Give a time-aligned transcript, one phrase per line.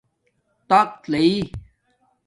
[0.69, 1.31] تخت لئئ